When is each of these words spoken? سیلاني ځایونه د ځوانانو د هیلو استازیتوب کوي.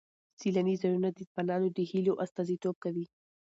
سیلاني 0.39 0.75
ځایونه 0.81 1.09
د 1.13 1.19
ځوانانو 1.29 1.67
د 1.77 1.79
هیلو 1.91 2.13
استازیتوب 2.23 2.75
کوي. 2.83 3.05